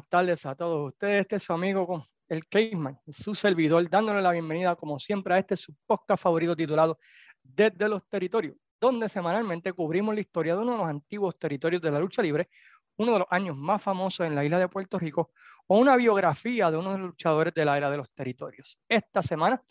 [0.00, 1.20] Buenas tardes a todos ustedes.
[1.20, 5.56] Este es su amigo el Caveman, su servidor, dándole la bienvenida como siempre a este
[5.56, 6.98] su podcast favorito titulado
[7.42, 11.90] Desde los Territorios, donde semanalmente cubrimos la historia de uno de los antiguos territorios de
[11.90, 12.48] la lucha libre,
[12.96, 15.32] uno de los años más famosos en la isla de Puerto Rico,
[15.66, 18.78] o una biografía de uno de los luchadores de la era de los territorios.
[18.88, 19.62] Esta semana,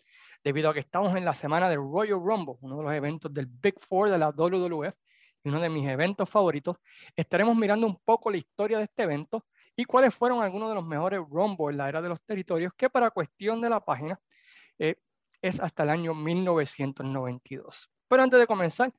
[0.43, 3.47] debido a que estamos en la semana del Royal Rumble, uno de los eventos del
[3.47, 4.93] Big Four de la WWF,
[5.43, 6.77] y uno de mis eventos favoritos,
[7.15, 9.45] estaremos mirando un poco la historia de este evento
[9.79, 12.89] y cuáles fueron algunos de los mejores Rumble en la era de los territorios, que
[12.89, 14.19] para cuestión de la página
[14.77, 14.97] eh,
[15.41, 17.89] es hasta el año 1992.
[18.09, 18.91] Pero antes de comenzar,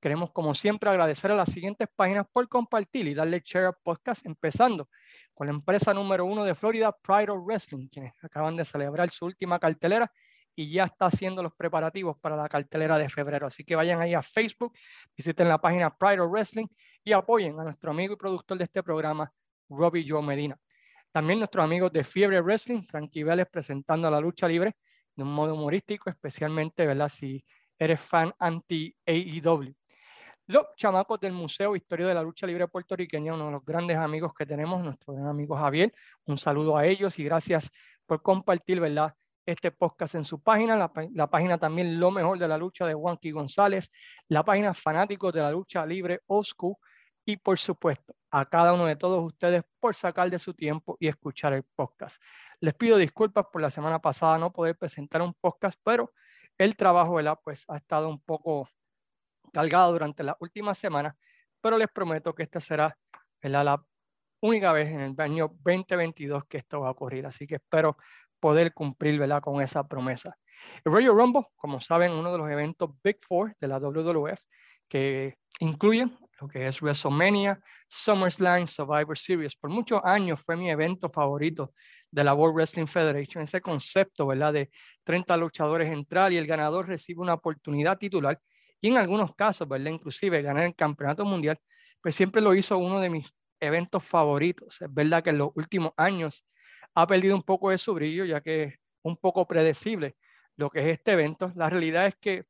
[0.00, 4.24] queremos como siempre agradecer a las siguientes páginas por compartir y darle share al podcast,
[4.26, 4.88] empezando
[5.34, 9.24] con la empresa número uno de Florida, Pride of Wrestling, quienes acaban de celebrar su
[9.24, 10.08] última cartelera
[10.54, 13.48] y ya está haciendo los preparativos para la cartelera de febrero.
[13.48, 14.72] Así que vayan ahí a Facebook,
[15.16, 16.68] visiten la página Pride of Wrestling
[17.02, 19.32] y apoyen a nuestro amigo y productor de este programa,
[19.68, 20.56] Robbie Joe Medina.
[21.10, 24.76] También nuestros amigos de Fiebre Wrestling, Frankie Vélez presentando la lucha libre
[25.14, 27.08] de un modo humorístico, especialmente ¿verdad?
[27.08, 27.44] si
[27.78, 29.74] eres fan anti-AEW.
[30.46, 34.32] Los chamacos del Museo Historia de la Lucha Libre Puertorriqueña, uno de los grandes amigos
[34.32, 35.92] que tenemos, nuestro gran amigo Javier.
[36.24, 37.70] Un saludo a ellos y gracias
[38.06, 39.14] por compartir, ¿verdad?
[39.48, 43.30] este podcast en su página, la, página también Lo Mejor de la Lucha de Juanqui
[43.30, 43.90] González,
[44.28, 46.78] la página Fanáticos de la Lucha Libre Oscu
[47.28, 51.08] y por supuesto a cada uno de todos ustedes por sacar de su tiempo y
[51.08, 52.22] escuchar el podcast.
[52.58, 56.10] Les pido disculpas por la semana pasada no poder presentar un podcast, pero
[56.56, 57.38] el trabajo ¿verdad?
[57.44, 58.66] Pues, ha estado un poco
[59.52, 61.14] cargado durante la última semana,
[61.60, 62.96] pero les prometo que esta será
[63.42, 63.84] la
[64.40, 67.26] única vez en el año 2022 que esto va a ocurrir.
[67.26, 67.98] Así que espero
[68.40, 69.42] poder cumplir ¿verdad?
[69.42, 70.34] con esa promesa.
[70.82, 74.40] El Royal Rumble, como saben, uno de los eventos Big Four de la WWF,
[74.88, 79.56] que incluyen lo que es WrestleMania, SummerSlam, Survivor Series.
[79.56, 81.72] Por muchos años fue mi evento favorito
[82.10, 84.52] de la World Wrestling Federation, ese concepto ¿verdad?
[84.52, 84.70] de
[85.04, 88.40] 30 luchadores entrar y el ganador recibe una oportunidad titular
[88.80, 89.90] y en algunos casos, ¿verdad?
[89.90, 91.58] inclusive ganar el campeonato mundial,
[92.00, 93.28] pues siempre lo hizo uno de mis
[93.60, 94.80] eventos favoritos.
[94.80, 96.44] Es verdad que en los últimos años
[96.94, 100.16] ha perdido un poco de su brillo, ya que es un poco predecible
[100.56, 101.52] lo que es este evento.
[101.56, 102.44] La realidad es que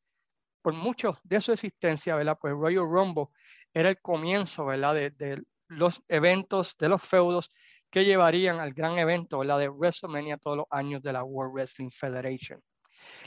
[0.63, 2.39] por mucho de su existencia, ¿verdad?
[2.41, 3.27] Pues Royal Rumble
[3.75, 4.95] era el comienzo, ¿verdad?
[4.95, 7.51] De, los eventos, de los feudos
[7.91, 9.59] que llevarían al gran evento, ¿verdad?
[9.59, 12.61] De WrestleMania todos los años de la World Wrestling Federation.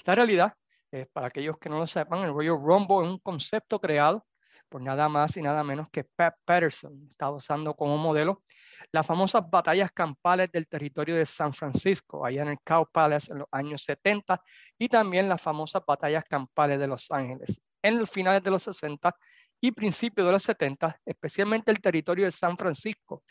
[0.06, 0.54] La realidad,
[0.92, 4.26] es, para aquellos que no lo sepan, el Royal Rumble es un concepto creado
[4.68, 8.42] por nada más y nada menos que Pat Patterson, está usando como modelo
[8.92, 13.40] las famosas batallas campales del territorio de San Francisco, allá en el Cow Palace en
[13.40, 14.42] los años 70,
[14.78, 19.16] y también las famosas batallas campales de Los Ángeles en los finales de los 60
[19.62, 23.24] y principios de los 70, especialmente el territorio de San Francisco.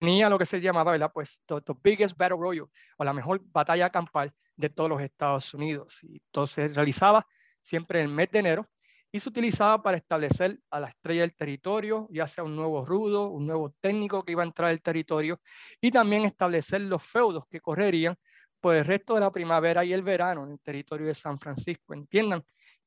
[0.00, 1.12] Tenía lo que se llamaba, ¿verdad?
[1.12, 2.66] Pues, the, the biggest battle royal,
[2.96, 6.02] o la mejor batalla campal de todos los Estados Unidos.
[6.02, 7.26] Y entonces realizaba
[7.60, 8.68] siempre en el mes de enero
[9.12, 13.28] y se utilizaba para establecer a la estrella del territorio, ya sea un nuevo rudo,
[13.28, 15.38] un nuevo técnico que iba a entrar al territorio,
[15.82, 18.16] y también establecer los feudos que correrían
[18.58, 21.92] por el resto de la primavera y el verano en el territorio de San Francisco.
[21.92, 22.42] Entiendan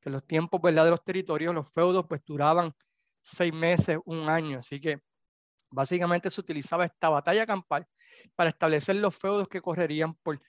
[0.05, 0.85] que los tiempos ¿verdad?
[0.85, 2.71] de los territorios, los feudos, pues duraban
[3.21, 5.01] seis meses, un año, así que
[5.71, 7.87] básicamente se utilizaba esta batalla campal
[8.35, 10.39] para establecer los feudos que correrían por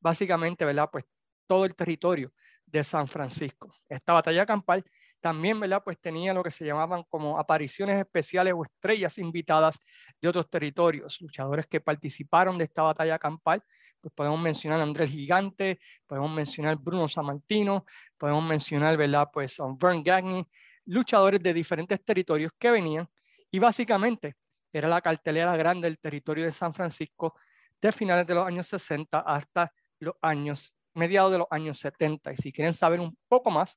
[0.00, 0.90] básicamente, ¿verdad?
[0.92, 1.06] Pues
[1.46, 2.30] todo el territorio
[2.66, 3.74] de San Francisco.
[3.88, 4.84] Esta batalla campal
[5.18, 5.82] también, ¿verdad?
[5.82, 9.78] Pues tenía lo que se llamaban como apariciones especiales o estrellas invitadas
[10.20, 13.64] de otros territorios, luchadores que participaron de esta batalla campal.
[14.00, 17.84] Pues podemos mencionar a Andrés Gigante, podemos mencionar Bruno Sammartino,
[18.16, 19.28] podemos mencionar, ¿verdad?
[19.32, 20.46] Pues a Vern Gagne,
[20.84, 23.08] luchadores de diferentes territorios que venían
[23.50, 24.36] y básicamente
[24.72, 27.34] era la cartelera grande del territorio de San Francisco
[27.80, 32.32] de finales de los años 60 hasta los años, mediados de los años 70.
[32.32, 33.76] Y si quieren saber un poco más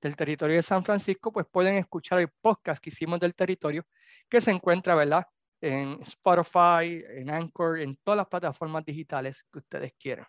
[0.00, 3.84] del territorio de San Francisco, pues pueden escuchar el podcast que hicimos del territorio,
[4.28, 5.26] que se encuentra, ¿verdad?
[5.60, 10.26] En Spotify, en Anchor, en todas las plataformas digitales que ustedes quieran.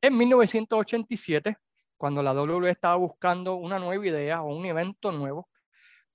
[0.00, 1.56] En 1987,
[1.96, 5.48] cuando la WWE estaba buscando una nueva idea o un evento nuevo,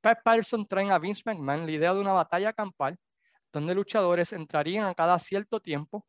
[0.01, 2.97] Pat Patterson trae a Vince McMahon la idea de una batalla campal
[3.51, 6.05] donde luchadores entrarían a cada cierto tiempo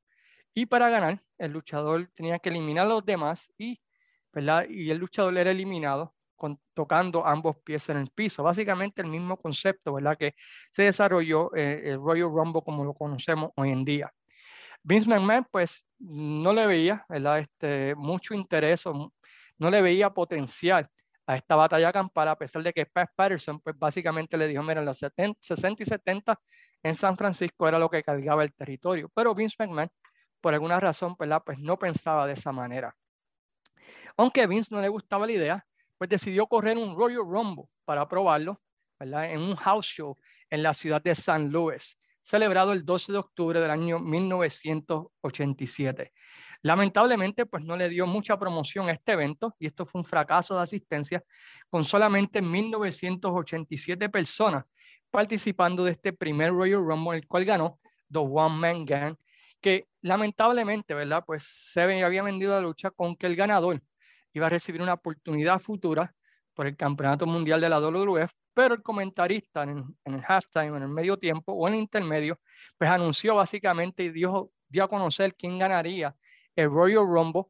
[0.55, 3.81] y para ganar el luchador tenía que eliminar a los demás y,
[4.69, 6.15] y el luchador era eliminado
[6.75, 8.43] tocando ambos pies en el piso.
[8.43, 10.17] Básicamente el mismo concepto, ¿verdad?
[10.19, 10.35] Que
[10.71, 14.13] se desarrolló eh, el Royal Rumble como lo conocemos hoy en día.
[14.83, 17.41] Vince McMahon, pues, no le veía, ¿verdad?
[17.41, 19.13] Este, mucho interés, o
[19.59, 20.89] no le veía potencial
[21.27, 24.83] a esta batalla campal, a pesar de que Pat Patterson, pues básicamente le dijo, mira,
[24.83, 25.39] los 60
[25.79, 26.41] y 70
[26.83, 29.11] en San Francisco era lo que cargaba el territorio.
[29.15, 29.91] Pero Vince McMahon,
[30.41, 31.43] por alguna razón, ¿verdad?
[31.45, 32.97] pues no pensaba de esa manera.
[34.17, 35.67] Aunque a Vince no le gustaba la idea,
[36.01, 38.59] pues decidió correr un Royal Rumble para probarlo,
[38.99, 39.33] ¿verdad?
[39.33, 40.17] En un house show
[40.49, 46.11] en la ciudad de San Luis, celebrado el 12 de octubre del año 1987.
[46.63, 50.57] Lamentablemente, pues no le dio mucha promoción a este evento y esto fue un fracaso
[50.57, 51.23] de asistencia
[51.69, 54.65] con solamente 1987 personas
[55.11, 57.79] participando de este primer Royal Rumble, el cual ganó
[58.11, 59.17] The One Man Gang,
[59.61, 61.25] que lamentablemente, ¿verdad?
[61.27, 63.83] Pues se había vendido la lucha con que el ganador
[64.33, 66.15] iba a recibir una oportunidad futura
[66.55, 70.83] por el Campeonato Mundial de la WWF, pero el comentarista en, en, el halftime, en
[70.83, 72.39] el medio tiempo o en el intermedio,
[72.77, 76.15] pues anunció básicamente y dio, dio a conocer quién ganaría
[76.57, 77.45] el Royal Rumble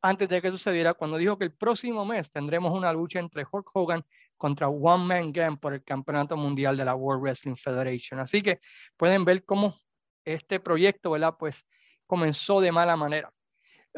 [0.00, 3.70] antes de que sucediera, cuando dijo que el próximo mes tendremos una lucha entre Hulk
[3.74, 4.04] Hogan
[4.36, 8.20] contra One Man Gang por el Campeonato Mundial de la World Wrestling Federation.
[8.20, 8.60] Así que
[8.96, 9.74] pueden ver cómo
[10.24, 11.34] este proyecto, ¿verdad?
[11.38, 11.66] Pues
[12.06, 13.32] comenzó de mala manera.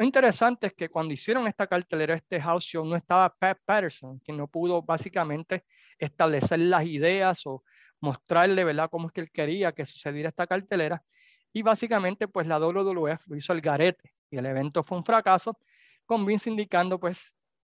[0.00, 4.19] Lo interesante es que cuando hicieron esta cartelera, este house show, no estaba Pat Patterson,
[4.20, 5.67] quien no pudo básicamente
[5.99, 7.64] establecer las ideas o
[8.00, 11.02] mostrarle, ¿verdad?, cómo es que él quería que sucediera esta cartelera.
[11.52, 15.58] Y básicamente, pues la WWF lo hizo el garete y el evento fue un fracaso,
[16.06, 17.35] con Vince indicando, pues,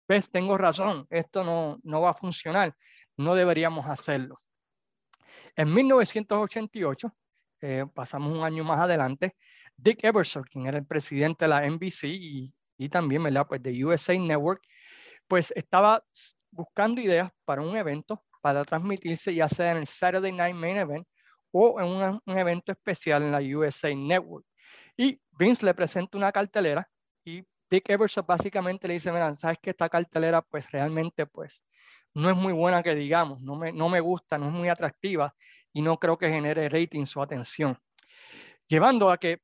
[0.07, 2.77] ves, tengo razón, esto no, no va a funcionar,
[3.17, 4.43] no deberíamos hacerlo.
[5.57, 7.15] En 1988,
[7.61, 9.37] eh, pasamos un año más adelante,
[9.77, 13.47] Dick Ebersol, quien era el presidente de la NBC y, y también, ¿verdad?
[13.49, 14.63] Pues de USA Network,
[15.29, 16.03] pues estaba
[16.51, 21.07] buscando ideas para un evento para transmitirse ya sea en el Saturday Night Main Event
[21.53, 24.47] o en un evento especial en la USA Network.
[24.97, 26.89] Y Vince le presenta una cartelera
[27.25, 31.63] y Dick Ebersol básicamente le dice, mira, sabes que esta cartelera pues realmente pues
[32.15, 35.35] no es muy buena que digamos, no me, no me gusta, no es muy atractiva
[35.73, 37.79] y no creo que genere rating su atención.
[38.67, 39.41] Llevando a que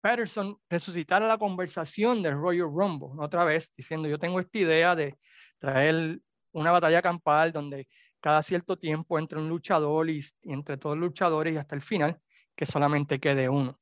[0.00, 5.18] Patterson resucitara la conversación del Royal Rumble, otra vez diciendo, yo tengo esta idea de
[5.58, 6.20] traer
[6.52, 7.88] una batalla campal donde
[8.20, 12.20] cada cierto tiempo entre un luchador y, entre todos los luchadores y hasta el final,
[12.54, 13.80] que solamente quede uno.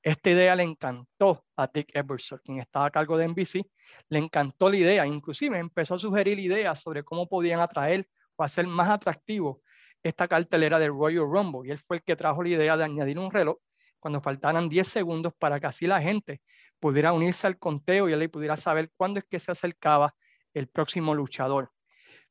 [0.00, 3.66] Esta idea le encantó a Dick Ebersol, quien estaba a cargo de NBC,
[4.10, 8.06] le encantó la idea, inclusive empezó a sugerir ideas sobre cómo podían atraer
[8.36, 9.62] o hacer más atractivo
[10.04, 11.66] esta cartelera del Royal Rumble.
[11.66, 13.56] Y él fue el que trajo la idea de añadir un reloj
[13.98, 16.42] cuando faltaran 10 segundos para que así la gente
[16.78, 20.14] pudiera unirse al conteo y él pudiera saber cuándo es que se acercaba
[20.52, 21.72] el próximo luchador.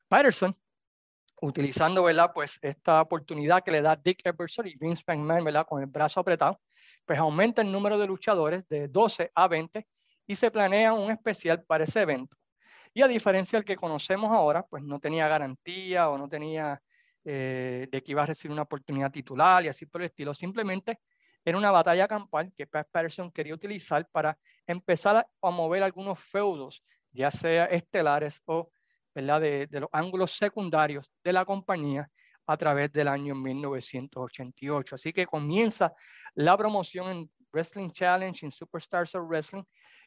[0.07, 0.55] Patterson,
[1.41, 2.31] utilizando ¿verdad?
[2.31, 5.65] Pues esta oportunidad que le da Dick Ebersol y Vince McMahon ¿verdad?
[5.67, 6.61] con el brazo apretado,
[7.05, 9.87] pues aumenta el número de luchadores de 12 a 20
[10.27, 12.37] y se planea un especial para ese evento.
[12.93, 16.79] Y a diferencia del que conocemos ahora, pues no tenía garantía o no tenía
[17.25, 20.33] eh, de que iba a recibir una oportunidad titular y así por el estilo.
[20.33, 20.99] Simplemente
[21.45, 26.83] era una batalla campal que Pat Patterson quería utilizar para empezar a, mover algunos feudos,
[27.11, 28.69] ya sea estelares o
[29.15, 29.41] ¿verdad?
[29.41, 32.09] De, de, los ángulos secundarios de la compañía
[32.47, 34.95] a través del año 1988.
[34.95, 35.93] Así que comienza
[36.33, 39.63] la promoción en Wrestling Challenge, en Superstars of Wrestling,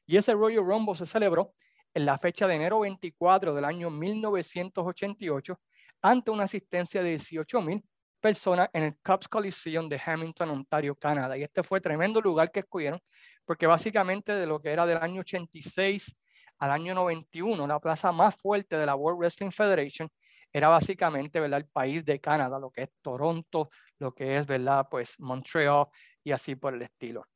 [0.07, 1.55] y ese Royal Rumble se celebró
[1.95, 5.59] en la fecha de enero 24 del año 1988
[6.03, 7.85] ante una asistencia de 18 mil
[8.21, 11.37] personas en el Cubs Coliseum de Hamilton, Ontario, Canadá.
[11.37, 13.01] Y este fue tremendo lugar que escogieron,
[13.45, 16.17] porque básicamente de lo que era del año 86
[16.59, 20.09] al año 91, la plaza más fuerte de la World Wrestling Federation
[20.53, 21.61] era básicamente ¿verdad?
[21.61, 24.87] el país de Canadá, lo que es Toronto, lo que es ¿verdad?
[24.91, 25.87] Pues Montreal
[26.25, 27.27] y así por el estilo.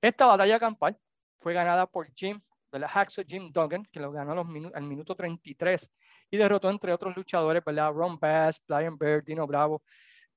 [0.00, 0.96] Esta batalla campal
[1.40, 2.40] fue ganada por Jim
[2.70, 2.88] ¿verdad?
[2.88, 5.90] Hacksaw Jim Duggan, que lo ganó al minuto 33
[6.32, 7.92] y derrotó entre otros luchadores, ¿verdad?
[7.92, 9.82] Ron Bass, Brian Baird, Dino Bravo,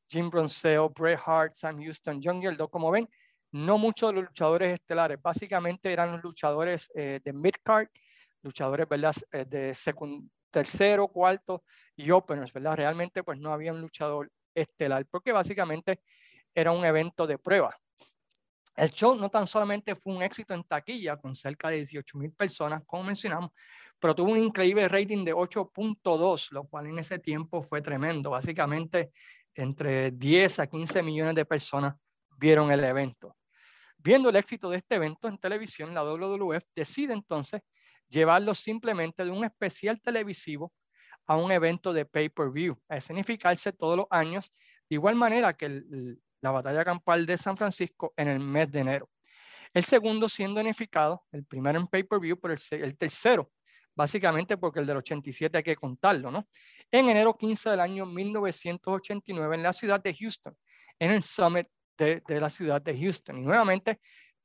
[0.10, 2.68] Jim Bronseo, Bret Hart, Sam Houston, John Yeldo.
[2.68, 3.08] Como ven,
[3.54, 7.88] no muchos de los luchadores estelares, básicamente eran los luchadores eh, de mid-card,
[8.42, 9.16] luchadores, ¿verdad?
[9.32, 9.74] Eh, de
[10.52, 11.64] tercero, cuarto
[11.96, 12.76] y openers, ¿verdad?
[12.76, 16.02] Realmente pues no había un luchador estelar, porque básicamente
[16.54, 17.74] era un evento de prueba.
[18.76, 22.34] El show no tan solamente fue un éxito en taquilla, con cerca de 18 mil
[22.34, 23.52] personas, como mencionamos,
[24.00, 28.32] pero tuvo un increíble rating de 8.2, lo cual en ese tiempo fue tremendo.
[28.32, 29.12] Básicamente,
[29.54, 31.96] entre 10 a 15 millones de personas
[32.38, 33.36] vieron el evento.
[33.98, 37.62] Viendo el éxito de este evento en televisión, la WWF decide entonces
[38.10, 40.72] llevarlo simplemente de un especial televisivo
[41.26, 44.54] a un evento de pay-per-view, a escenificarse todos los años,
[44.90, 48.80] de igual manera que el, la batalla campal de San Francisco en el mes de
[48.80, 49.10] enero.
[49.74, 53.52] El segundo siendo unificado, el primero en pay-per-view, pero el, tercero
[53.96, 56.48] básicamente porque el del 87 hay que contarlo, ¿no?
[56.92, 60.56] En enero 15 del año 1989 en la ciudad de Houston,
[61.00, 63.38] en el Summit de, de la ciudad de Houston.
[63.38, 64.00] Y nuevamente,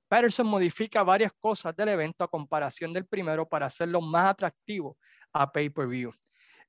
[0.08, 4.96] Patterson modifica varias cosas del evento a comparación del primero para hacerlo más atractivo
[5.32, 6.12] a pay-per-view.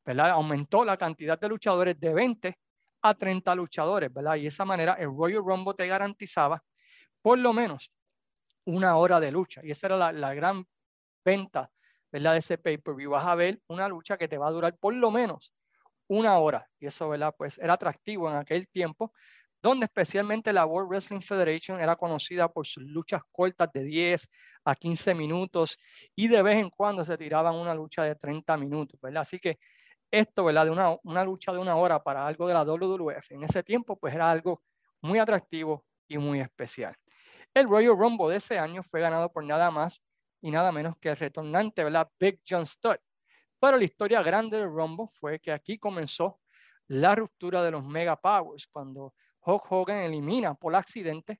[0.06, 0.32] ¿verdad?
[0.32, 2.58] Aumentó la cantidad de luchadores de 20
[3.04, 4.36] a 30 luchadores, ¿verdad?
[4.36, 6.64] Y de esa manera el Royal Rumble te garantizaba
[7.22, 7.92] por lo menos
[8.66, 9.62] una hora de lucha.
[9.64, 10.66] Y esa era la, la gran
[11.24, 11.72] venta,
[12.12, 12.34] ¿verdad?
[12.34, 13.12] De ese pay-per-view.
[13.12, 15.54] Vas a ver una lucha que te va a durar por lo menos
[16.08, 16.68] una hora.
[16.80, 17.34] Y eso, ¿verdad?
[17.38, 19.14] Pues era atractivo en aquel tiempo,
[19.62, 24.28] donde especialmente la World Wrestling Federation era conocida por sus luchas cortas de 10
[24.66, 25.78] a 15 minutos
[26.16, 29.22] y de vez en cuando se tiraban una lucha de 30 minutos, ¿verdad?
[29.22, 29.60] Así que
[30.10, 30.66] esto, ¿verdad?
[30.66, 33.98] De una, una lucha de una hora para algo de la WWF en ese tiempo,
[33.98, 34.62] pues era algo
[35.02, 36.96] muy atractivo y muy especial.
[37.54, 40.02] El Royal Rumble de ese año fue ganado por nada más
[40.42, 42.10] y nada menos que el retornante, ¿verdad?
[42.20, 42.98] Big John Studd.
[43.60, 46.40] Pero la historia grande del Rumble fue que aquí comenzó
[46.88, 49.14] la ruptura de los Mega Powers, cuando
[49.46, 51.40] Hulk Hogan elimina por accidente,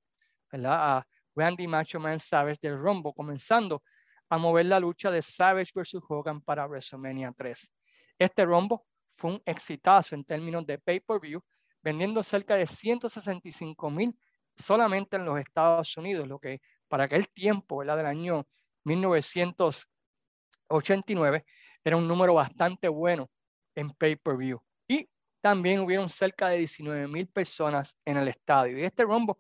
[0.52, 0.98] ¿verdad?
[0.98, 3.84] A Randy Macho Man Savage del Rumble, comenzando
[4.30, 7.70] a mover la lucha de Savage versus Hogan para WrestleMania 3.
[8.18, 8.86] Este rombo
[9.18, 11.42] fue un exitazo en términos de pay-per-view,
[11.82, 14.18] vendiendo cerca de 165 mil
[14.56, 17.98] solamente en los Estados Unidos, lo que para aquel tiempo, ¿verdad?
[17.98, 18.48] del año
[18.84, 21.46] 1989,
[21.84, 23.30] era un número bastante bueno
[23.76, 24.60] en pay-per-view.
[24.88, 25.08] Y
[25.42, 28.78] también hubieron cerca de 19 mil personas en el estadio.
[28.78, 29.40] Y este rombo,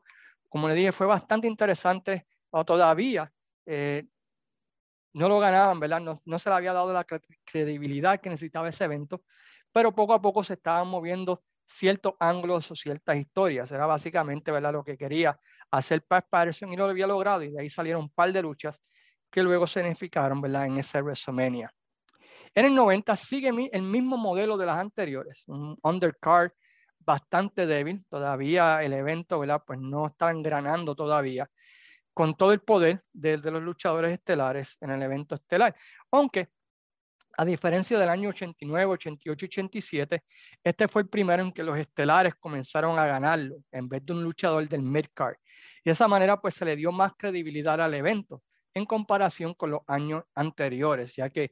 [0.50, 2.26] como le dije, fue bastante interesante.
[2.66, 3.32] Todavía
[3.66, 4.06] eh,
[5.14, 6.02] no lo ganaban, ¿verdad?
[6.26, 7.06] No, se le había dado la
[7.46, 9.24] credibilidad que necesitaba ese evento,
[9.72, 13.72] pero poco a poco se estaban moviendo ciertos ángulos o ciertas historias.
[13.72, 14.74] Era básicamente, ¿verdad?
[14.74, 18.10] Lo que quería hacer Pat Patterson y lo había logrado y de ahí salieron un
[18.10, 18.82] par de luchas
[19.32, 20.66] que luego se significaron, ¿verdad?
[20.66, 21.74] En ese WrestleMania.
[22.54, 26.52] En el 90 sigue el mismo modelo de las anteriores, un undercard
[27.00, 29.64] bastante débil, todavía el evento, ¿verdad?
[29.66, 31.50] Pues no estaba engranando todavía
[32.14, 35.74] con todo el poder de, los luchadores estelares en el evento estelar.
[36.12, 36.50] Aunque,
[37.38, 40.24] a diferencia del año 89, 88 87,
[40.62, 44.24] este fue el primero en que los estelares comenzaron a ganarlo en vez de un
[44.24, 45.36] luchador del midcard.
[45.84, 49.72] Y de esa manera, pues se le dio más credibilidad al evento en comparación con
[49.72, 51.52] los años anteriores, ya que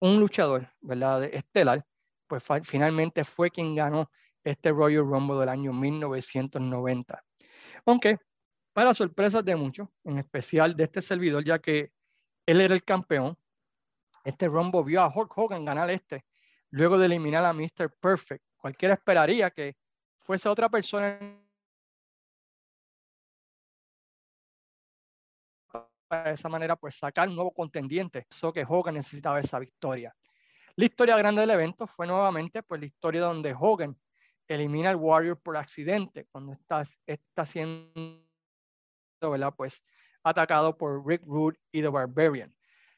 [0.00, 1.84] un luchador, ¿verdad?, estelar,
[2.26, 4.10] pues finalmente fue quien ganó
[4.44, 7.24] este Royal Rumble del año 1990.
[7.84, 8.18] Aunque
[8.76, 11.92] para sorpresas de muchos, en especial de este servidor, ya que
[12.44, 13.38] él era el campeón.
[14.22, 16.26] Este Rumble vio a Hulk Hogan ganar este,
[16.68, 17.90] luego de eliminar a Mr.
[17.98, 18.44] Perfect.
[18.56, 19.76] Cualquiera esperaría que
[20.20, 21.18] fuese otra persona
[26.10, 28.26] de esa manera, pues sacar un nuevo contendiente.
[28.30, 30.14] Eso que Hogan necesitaba esa victoria.
[30.76, 33.96] La historia grande del evento fue nuevamente pues, la historia donde Hogan
[34.46, 38.22] elimina al Warrior por accidente, cuando está, está haciendo
[39.20, 39.52] ¿verdad?
[39.56, 39.82] Pues
[40.22, 42.54] atacado por Rick Rude y The Barbarian.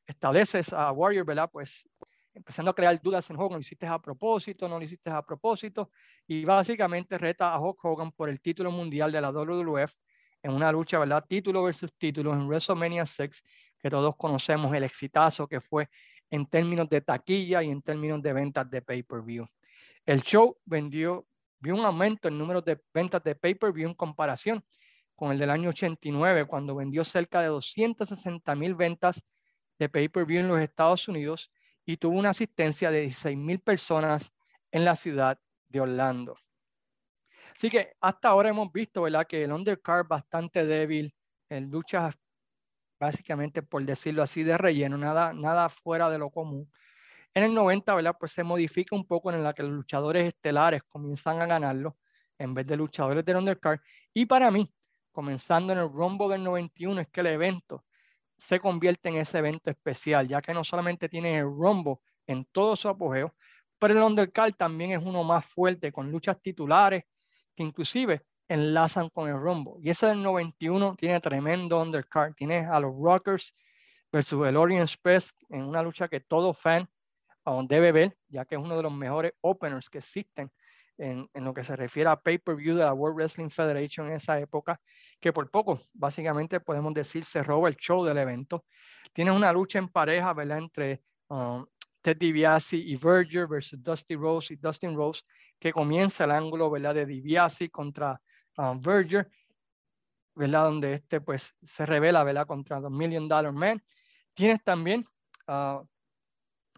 [0.07, 1.49] Estableces a Warrior, ¿verdad?
[1.50, 1.88] Pues
[2.35, 5.91] empezando a crear dudas en Hogan, lo hiciste a propósito, no lo hiciste a propósito,
[6.27, 9.95] y básicamente reta a Hulk Hogan por el título mundial de la WWF
[10.42, 11.25] en una lucha, ¿verdad?
[11.28, 13.42] Título versus título en WrestleMania 6,
[13.78, 15.88] que todos conocemos el exitazo que fue
[16.30, 19.47] en términos de taquilla y en términos de ventas de pay-per-view.
[20.04, 21.26] El show vendió,
[21.59, 24.64] vio un aumento en número de ventas de pay-per-view en comparación
[25.14, 29.25] con el del año 89, cuando vendió cerca de 260 mil ventas
[29.78, 31.50] de pay-per-view en los Estados Unidos
[31.85, 34.33] y tuvo una asistencia de 16 mil personas
[34.71, 36.37] en la ciudad de Orlando.
[37.59, 39.27] Así que hasta ahora hemos visto, ¿verdad?
[39.27, 41.12] Que el undercard bastante débil,
[41.49, 42.15] en luchas
[43.00, 46.71] básicamente, por decirlo así, de relleno, nada, nada fuera de lo común.
[47.35, 48.17] En el 90, ¿verdad?
[48.19, 51.97] Pues se modifica un poco en la que los luchadores estelares comienzan a ganarlo
[52.38, 53.81] en vez de luchadores del undercard.
[54.15, 54.73] Y para mí,
[55.11, 57.85] comenzando en el Rumble del 91, es que el evento
[58.37, 62.77] se convierte en ese evento especial, ya que no solamente tiene el Rumble en todo
[62.77, 63.35] su apogeo,
[63.81, 67.03] pero el Undercard también es uno más fuerte, con luchas titulares
[67.59, 69.75] que inclusive enlazan con el Rumble.
[69.83, 72.35] Y ese del 91 tiene tremendo Undercard.
[72.35, 73.53] Tiene a los Rockers
[74.12, 76.88] versus el Orient Express en una lucha que todo fan
[77.67, 80.53] debe ver, ya que es uno de los mejores openers que existen
[80.99, 84.81] en, lo que se refiere a pay-per-view de la World Wrestling Federation en esa época,
[85.19, 88.67] que por poco, básicamente podemos decir, se roba el show del evento.
[89.12, 90.59] Tiene una lucha en pareja, ¿verdad?
[90.59, 91.67] Entre um,
[92.00, 95.23] Ted DiBiase y Verger versus Dusty Rose y Dustin Rose,
[95.59, 96.95] que comienza el ángulo, ¿verdad?
[96.95, 98.21] De DiBiase contra
[98.57, 99.31] um, Verger,
[100.35, 100.64] ¿verdad?
[100.64, 102.47] Donde este, pues, se revela, ¿verdad?
[102.47, 103.83] Contra The Million Dollar Man.
[104.35, 105.05] Tienes también
[105.49, 105.85] uh,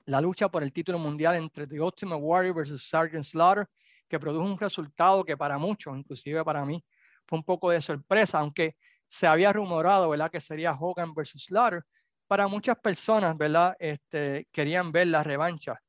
[0.06, 3.68] la lucha por el título mundial entre The Ultimate Warrior versus Sergeant Slaughter,
[4.08, 6.82] que produjo un resultado que para muchos, inclusive para mí,
[7.26, 11.84] fue un poco de sorpresa, aunque se había rumorado, ¿verdad?, que sería Hogan versus Slaughter.
[12.30, 15.82] Para muchas personas, ¿verdad?, este, querían ver la revancha,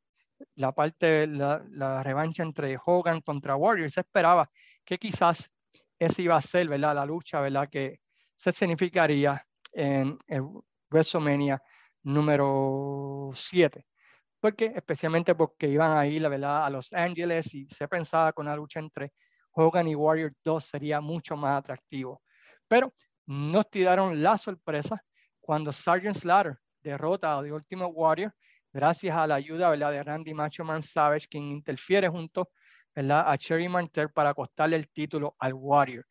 [0.56, 3.92] la parte, la, revancha entre Hogan contra Warrior.
[3.92, 4.50] Se esperaba
[4.84, 5.52] que quizás
[6.00, 8.00] esa iba a ser, ¿verdad?, la lucha, ¿verdad?, que
[8.36, 10.18] se significaría en
[10.90, 11.62] WrestleMania
[12.02, 13.86] número 7
[14.40, 16.66] porque especialmente porque iban a ir ¿verdad?
[16.66, 19.14] a Los Ángeles y se pensaba que una lucha entre
[19.52, 22.24] Hogan y Warrior 2 sería mucho más atractivo.
[22.68, 22.96] Pero
[23.28, 25.06] nos tiraron la sorpresa
[25.42, 28.34] cuando Sergeant Slaughter derrota a The Ultimate Warrior
[28.72, 32.52] gracias a la ayuda de Randy Macho Man Savage, quien interfiere junto
[32.96, 36.06] a Cherry Mantel para costarle el título al Warrior.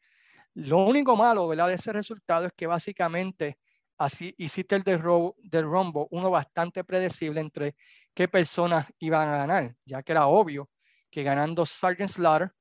[0.55, 3.59] Lo único malo de ese resultado es que básicamente
[3.97, 7.77] así hiciste el Rumble uno bastante predecible entre
[8.15, 10.69] qué personas iban a ganar, ya que era obvio
[11.11, 12.53] que ganando Sergeant Slaughter,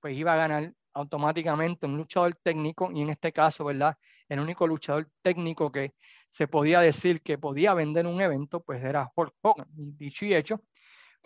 [0.00, 3.96] pues iba a ganar automáticamente un luchador técnico y en este caso, ¿verdad?
[4.28, 5.94] El único luchador técnico que
[6.30, 9.68] se podía decir que podía vender un evento, pues era Hulk Hogan.
[9.76, 10.62] Y dicho y hecho,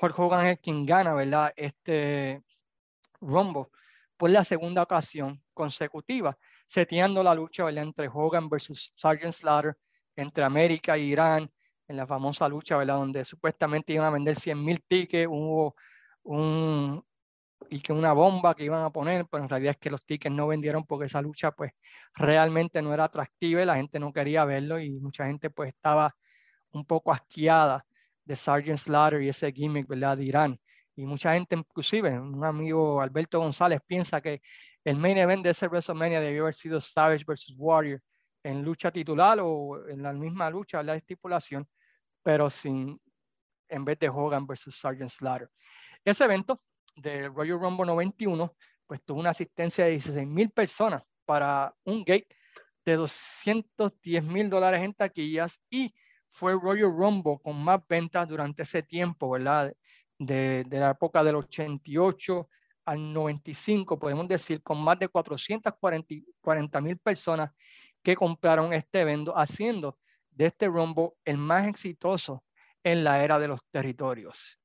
[0.01, 1.53] Hulk Hogan es quien gana, ¿verdad?
[1.57, 2.43] Este
[3.21, 3.67] Rumble
[4.17, 6.37] por la segunda ocasión consecutiva,
[6.67, 7.85] seteando la lucha ¿verdad?
[7.85, 9.77] entre Hogan versus Sergeant Slaughter,
[10.17, 11.51] entre América e Irán,
[11.87, 12.97] en la famosa lucha, ¿verdad?
[12.97, 15.75] Donde supuestamente iban a vender 100 mil tickets, hubo
[16.25, 17.03] un,
[17.69, 20.35] y que una bomba que iban a poner, pero en realidad es que los tickets
[20.35, 21.73] no vendieron porque esa lucha pues
[22.15, 26.15] realmente no era atractiva y la gente no quería verlo y mucha gente pues estaba
[26.73, 27.85] un poco asqueada
[28.25, 30.17] de Sergeant Slaughter y ese gimmick, ¿verdad?
[30.17, 30.61] De Irán.
[30.97, 34.43] Y mucha gente, inclusive un amigo Alberto González, piensa que
[34.85, 38.01] el main event de ese WrestleMania debió haber sido Savage versus Warrior
[38.43, 41.69] en lucha titular o en la misma lucha, la estipulación,
[42.23, 43.01] pero sin,
[43.69, 45.51] en vez de Hogan versus Sergeant Slaughter.
[46.05, 46.63] Ese evento
[46.97, 48.55] de Royal Rumble 91,
[48.87, 52.29] pues tuvo una asistencia de 16 mil personas para un gate
[52.85, 55.95] de 210 mil dólares en taquillas y
[56.29, 59.73] fue Royal Rumble con más ventas durante ese tiempo, ¿verdad?
[60.19, 62.49] De, de la época del 88
[62.85, 67.53] al 95, podemos decir, con más de 440 mil personas
[68.03, 69.99] que compraron este evento, haciendo
[70.31, 72.45] de este Rumble el más exitoso
[72.83, 74.59] en la era de los territorios.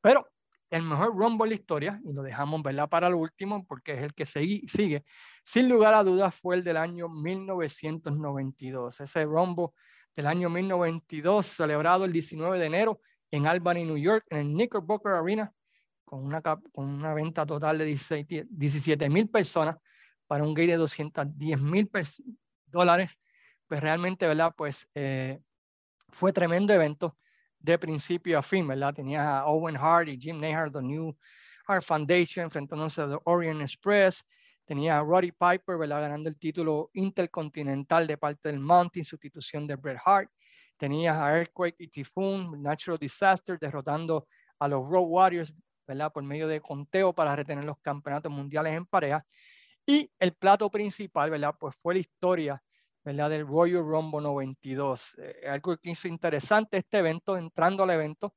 [0.00, 0.28] Pero
[0.76, 2.88] el mejor Rumble en la historia, y lo dejamos ¿verdad?
[2.88, 5.04] para el último porque es el que sigue,
[5.44, 9.00] sin lugar a dudas fue el del año 1992.
[9.00, 9.68] Ese Rumble
[10.16, 15.12] del año 1992, celebrado el 19 de enero en Albany, New York, en el Knickerbocker
[15.12, 15.52] Arena,
[16.04, 19.76] con una, con una venta total de 17 mil personas
[20.26, 21.90] para un gate de 210 mil
[22.66, 23.18] dólares
[23.66, 24.52] pues realmente, ¿verdad?
[24.56, 25.40] Pues eh,
[26.10, 27.16] fue tremendo evento
[27.64, 28.92] de principio a fin, ¿verdad?
[28.92, 31.16] Tenía a Owen Hart y Jim Nehart, The New
[31.66, 34.22] Hart Foundation, enfrentándose a The Orient Express.
[34.66, 36.02] Tenía a Roddy Piper, ¿verdad?
[36.02, 40.30] Ganando el título intercontinental de parte del Mountain, sustitución de Bret Hart.
[40.76, 44.26] Tenía a Earthquake y Typhoon, Natural Disaster, derrotando
[44.58, 45.54] a los Road Warriors,
[45.86, 46.12] ¿verdad?
[46.12, 49.24] Por medio de conteo para retener los campeonatos mundiales en pareja.
[49.86, 51.54] Y el plato principal, ¿verdad?
[51.58, 52.62] Pues fue la historia
[53.04, 53.30] ¿verdad?
[53.30, 55.16] del Royal Rumble 92.
[55.18, 58.34] Eh, algo que hizo interesante este evento, entrando al evento,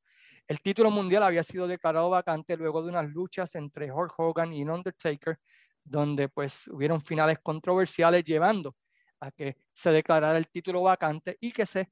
[0.48, 4.64] el título mundial había sido declarado vacante luego de unas luchas entre Hulk Hogan y
[4.64, 5.40] Undertaker,
[5.84, 8.76] donde pues hubieron finales controversiales llevando
[9.20, 11.90] a que se declarara el título vacante y que se,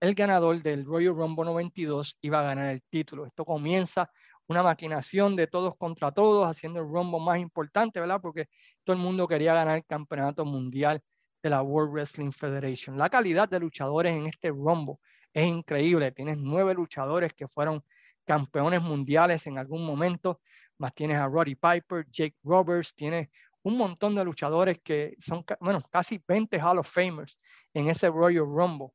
[0.00, 3.26] el ganador del Royal Rumble 92 iba a ganar el título.
[3.26, 4.10] Esto comienza
[4.46, 8.20] una maquinación de todos contra todos, haciendo el Rumble más importante, ¿verdad?
[8.20, 8.48] Porque
[8.84, 11.00] todo el mundo quería ganar el campeonato mundial
[11.42, 12.98] de la World Wrestling Federation.
[12.98, 14.96] La calidad de luchadores en este Rumble
[15.32, 16.12] es increíble.
[16.12, 17.82] Tienes nueve luchadores que fueron
[18.24, 20.40] campeones mundiales en algún momento,
[20.78, 23.28] más tienes a Roddy Piper, Jake Roberts, tienes
[23.62, 27.38] un montón de luchadores que son, bueno, casi 20 Hall of Famers
[27.74, 28.88] en ese Royal Rumble.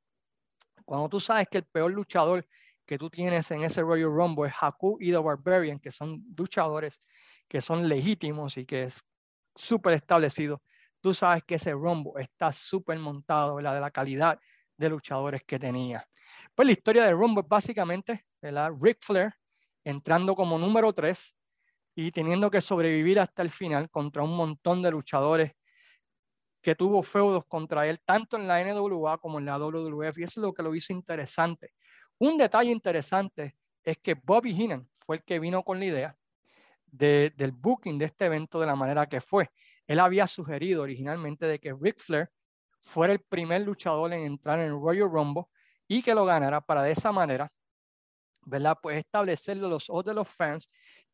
[0.85, 2.47] Cuando tú sabes que el peor luchador
[2.85, 6.99] que tú tienes en ese Royal Rumble es Haku y The Barbarian, que son luchadores
[7.47, 8.99] que son legítimos y que es
[9.55, 10.61] súper establecido,
[11.05, 14.39] tú sabes que ese rombo está súper montado, la de la calidad
[14.75, 16.03] de luchadores que tenía.
[16.55, 18.71] Pues la historia de Rumble es básicamente, ¿verdad?
[18.81, 19.31] Ric Flair
[19.83, 21.35] entrando como número 3
[21.93, 25.51] y teniendo que sobrevivir hasta el final contra un montón de luchadores
[26.59, 30.39] que tuvo feudos contra él, tanto en la NWA como en la WWF, y eso
[30.39, 31.73] es lo que lo hizo interesante.
[32.17, 36.17] Un detalle interesante es que Bobby Heenan fue el que vino con la idea
[36.87, 39.51] del booking de este evento de la manera que fue.
[39.87, 42.29] Él había sugerido originalmente de que Ric Flair
[42.79, 45.45] fuera el primer luchador en entrar en el Royal Rumble
[45.87, 47.51] y que lo ganara para de esa manera
[48.45, 48.77] ¿verdad?
[48.81, 50.69] Pues establecerlo los ojos de los fans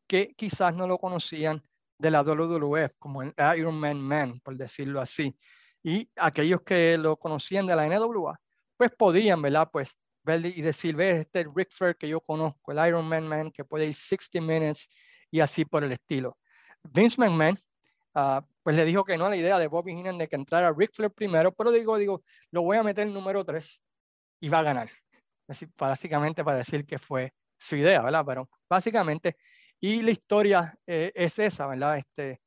[0.06, 1.62] que quizás no lo conocían
[1.98, 5.36] de la WWF, como el Iron Man Man, por decirlo así.
[5.82, 8.38] Y aquellos que lo conocían de la NWA,
[8.76, 9.68] pues podían, ¿verdad?
[9.72, 13.50] Pues ver y decir, ve, este Rick Flair que yo conozco, el Iron Man Man,
[13.50, 14.88] que puede ir 60 minutes
[15.30, 16.38] y así por el estilo.
[16.82, 17.58] Vince McMahon,
[18.14, 20.72] uh, pues le dijo que no a la idea de Bobby Heenan de que entrara
[20.72, 23.80] Rick Flair primero, pero digo, digo, lo voy a meter en número 3
[24.40, 24.90] y va a ganar.
[25.76, 28.24] Básicamente para decir que fue su idea, ¿verdad?
[28.26, 29.36] Pero básicamente,
[29.80, 31.98] y la historia eh, es esa, ¿verdad?
[31.98, 32.40] Este,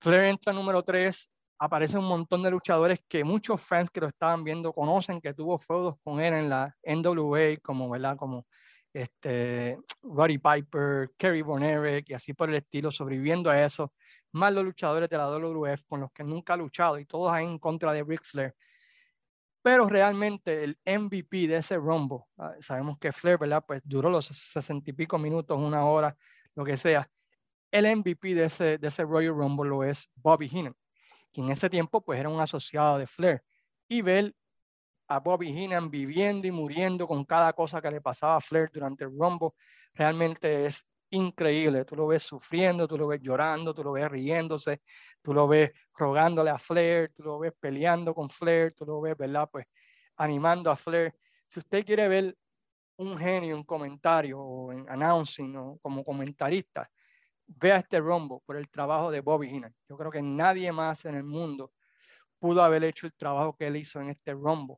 [0.00, 4.44] Flair entra número 3, aparece un montón de luchadores que muchos fans que lo estaban
[4.44, 8.16] viendo conocen, que tuvo feudos con él en la NWA, como, ¿verdad?
[8.16, 8.46] Como
[8.94, 13.92] este, Roddy Piper, Kerry Von Erich y así por el estilo, sobreviviendo a eso,
[14.32, 17.44] más los luchadores de la WWF con los que nunca ha luchado y todos ahí
[17.44, 18.54] en contra de Ric Flair.
[19.62, 23.64] Pero realmente el MVP de ese rombo, ah, sabemos que Flair, ¿verdad?
[23.66, 26.16] Pues duró los sesenta y pico minutos, una hora,
[26.54, 27.08] lo que sea.
[27.70, 30.76] El MVP de ese, de ese Royal Rumble lo es Bobby Heenan,
[31.32, 33.42] que en ese tiempo pues era un asociado de Flair.
[33.88, 34.34] Y ver
[35.08, 39.04] a Bobby Heenan viviendo y muriendo con cada cosa que le pasaba a Flair durante
[39.04, 39.50] el Rumble,
[39.94, 41.84] realmente es increíble.
[41.84, 44.82] Tú lo ves sufriendo, tú lo ves llorando, tú lo ves riéndose,
[45.22, 49.16] tú lo ves rogándole a Flair, tú lo ves peleando con Flair, tú lo ves,
[49.16, 49.48] ¿verdad?
[49.50, 49.66] Pues
[50.16, 51.14] animando a Flair.
[51.48, 52.36] Si usted quiere ver
[52.96, 56.88] un genio, un comentario o en announcing o como comentarista,
[57.46, 59.74] vea este Rumble por el trabajo de Bobby Heenan.
[59.88, 61.72] Yo creo que nadie más en el mundo
[62.38, 64.76] pudo haber hecho el trabajo que él hizo en este Rumble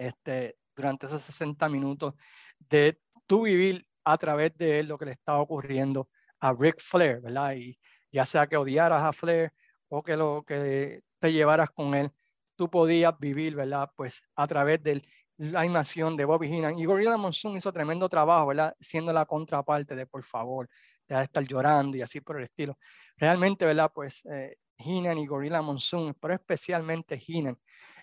[0.00, 2.14] este, durante esos 60 minutos
[2.58, 6.08] de tú vivir a través de él lo que le estaba ocurriendo
[6.40, 7.54] a Rick Flair, ¿verdad?
[7.54, 7.78] Y
[8.10, 9.52] ya sea que odiaras a Flair
[9.88, 12.10] o que lo que te llevaras con él,
[12.56, 13.90] tú podías vivir, ¿verdad?
[13.94, 15.02] Pues a través de
[15.36, 16.78] la animación de Bobby Heenan.
[16.78, 18.74] Y Gorilla Monsoon hizo tremendo trabajo, ¿verdad?
[18.80, 20.68] Siendo la contraparte de por favor,
[21.08, 22.78] de estar llorando y así por el estilo.
[23.16, 23.90] Realmente, ¿verdad?
[23.94, 27.58] Pues eh, Heenan y Gorilla Monsoon, pero especialmente Heenan,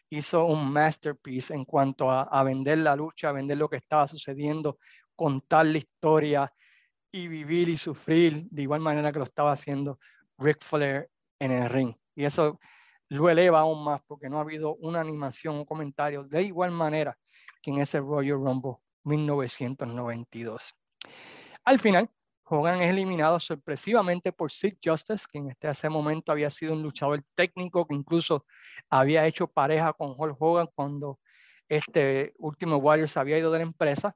[0.10, 4.80] hizo un masterpiece en cuanto a, vender la lucha, a vender lo que estaba sucediendo,
[5.16, 6.54] contar la historia
[7.12, 10.00] y vivir y sufrir de igual manera que lo estaba haciendo
[10.38, 11.96] Ric Flair en el ring.
[12.16, 12.60] Y eso
[13.10, 17.18] lo eleva aún más porque no ha habido una animación o comentario de igual manera
[17.62, 20.76] que en ese Royal Rumble 1992.
[21.64, 22.10] Al final,
[22.50, 27.22] Hogan es eliminado sorpresivamente por Sid Justice, quien en ese momento había sido un luchador
[27.36, 28.46] técnico que incluso
[28.90, 31.20] había hecho pareja con Hulk Hogan cuando
[31.68, 34.16] este último Warriors había ido de la empresa.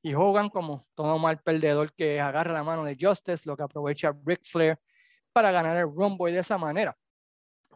[0.00, 4.14] Y Hogan, como todo mal perdedor que agarra la mano de Justice, lo que aprovecha
[4.24, 4.78] Ric Flair
[5.32, 6.96] para ganar el Rumble y de esa manera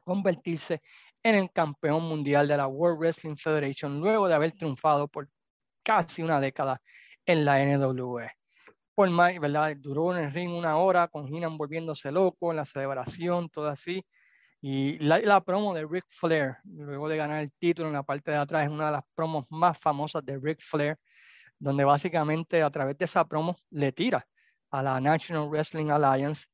[0.04, 0.82] convertirse
[1.22, 5.28] en el campeón mundial de la World Wrestling Federation luego de haber triunfado por
[5.82, 6.80] casi una década
[7.24, 8.30] en la NWE
[8.96, 9.76] por más, ¿verdad?
[9.76, 14.02] Duró en el ring una hora con Heenan volviéndose loco en la celebración, todo así.
[14.62, 18.30] Y la, la, promo de Ric Flair, luego de ganar el título en la parte
[18.30, 20.96] de atrás, es una de las promos más famosas de Ric Flair,
[21.58, 24.26] donde básicamente a través de esa promo le tira
[24.70, 26.46] a la National Wrestling Alliance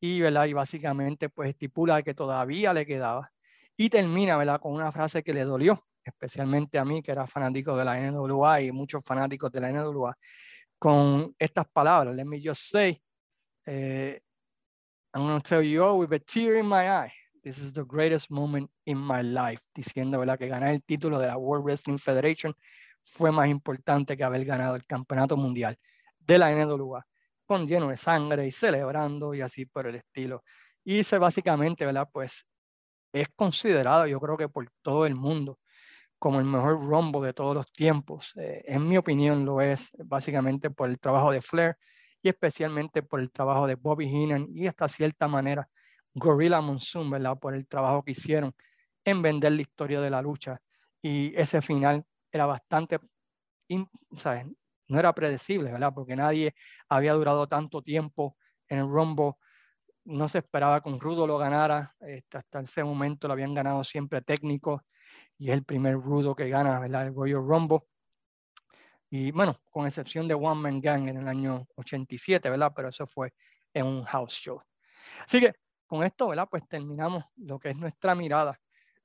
[0.00, 0.46] y, ¿verdad?
[0.46, 3.30] y básicamente pues estipula que todavía le quedaba.
[3.76, 4.58] Y termina ¿verdad?
[4.58, 8.62] con una frase que le dolió, especialmente a mí, que era fanático de la NWA
[8.62, 10.16] y muchos fanáticos de la NWA,
[10.80, 12.16] con estas palabras.
[12.16, 13.00] Let me just say,
[13.68, 14.18] uh,
[15.12, 17.12] I'm going to tell you all with a tear in my eye.
[17.44, 19.60] This is the greatest moment in my life.
[19.74, 20.38] Diciendo ¿verdad?
[20.38, 22.54] que ganar el título de la World Wrestling Federation
[23.02, 25.76] fue más importante que haber ganado el campeonato mundial
[26.18, 27.06] de la NWA,
[27.44, 30.44] con lleno de sangre y celebrando y así por el estilo.
[30.84, 32.08] Y se básicamente, ¿verdad?
[32.10, 32.46] Pues
[33.12, 35.58] es considerado, yo creo que por todo el mundo,
[36.20, 38.34] como el mejor rombo de todos los tiempos.
[38.38, 41.76] Eh, en mi opinión lo es básicamente por el trabajo de Flair
[42.22, 45.68] y especialmente por el trabajo de Bobby Heenan y hasta cierta manera
[46.14, 47.38] Gorilla Monsoon, ¿verdad?
[47.40, 48.54] Por el trabajo que hicieron
[49.04, 50.60] en vender la historia de la lucha.
[51.02, 53.00] Y ese final era bastante,
[54.16, 54.46] ¿sabes?
[54.88, 55.92] No era predecible, ¿verdad?
[55.94, 56.54] Porque nadie
[56.88, 58.36] había durado tanto tiempo
[58.68, 59.38] en el rombo.
[60.04, 61.94] No se esperaba que un Rudo lo ganara.
[62.00, 64.82] Este, hasta ese momento lo habían ganado siempre técnicos
[65.38, 67.06] y es el primer rudo que gana ¿verdad?
[67.06, 67.80] el Royal Rumble.
[69.08, 72.72] Y bueno, con excepción de One Man Gang en el año 87, ¿verdad?
[72.76, 73.32] Pero eso fue
[73.72, 74.62] en un house show.
[75.26, 75.54] Así que
[75.86, 76.46] con esto, ¿verdad?
[76.48, 78.60] Pues terminamos lo que es nuestra mirada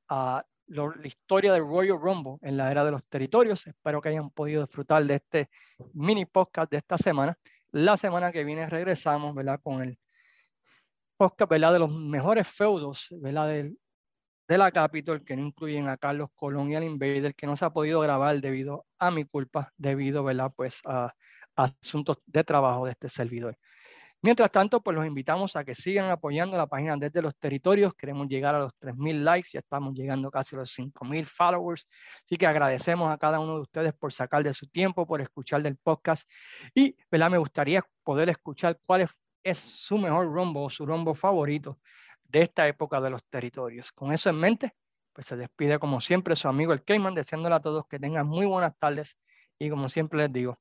[0.10, 3.66] a la historia del Royal Rumble en la era de los territorios.
[3.66, 5.50] Espero que hayan podido disfrutar de este
[5.94, 7.38] mini podcast de esta semana.
[7.72, 9.60] La semana que viene regresamos, ¿verdad?
[9.64, 9.98] Con el
[11.18, 11.74] podcast, ¿verdad?
[11.74, 13.48] De los mejores feudos, ¿verdad?
[13.48, 13.78] Del
[14.48, 17.66] de la Capitol, que no incluyen a Carlos Colón y al Invader, que no se
[17.66, 20.52] ha podido grabar debido a mi culpa, debido, ¿verdad?
[20.56, 21.14] Pues a,
[21.56, 23.58] asuntos de trabajo de este servidor.
[24.22, 27.94] Mientras tanto, pues los invitamos a que sigan apoyando la página desde los territorios.
[27.94, 31.88] Queremos llegar a los 3.000 likes, ya estamos llegando casi a los 5.000 followers.
[32.24, 35.62] Así que agradecemos a cada uno de ustedes por sacar de su tiempo, por escuchar
[35.62, 36.28] del podcast.
[36.74, 37.30] Y ¿verdad?
[37.30, 39.02] me gustaría poder escuchar cuál
[39.46, 41.80] es, su mejor rombo, su rombo favorito
[42.24, 43.92] de esta época de los territorios.
[43.94, 44.76] Con eso en mente,
[45.14, 48.46] pues se despide como siempre su amigo el Cayman, deseándole a todos que tengan muy
[48.46, 49.16] buenas tardes
[49.58, 50.60] y como siempre les digo,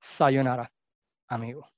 [0.00, 0.72] sayonara,
[1.28, 1.71] amigo.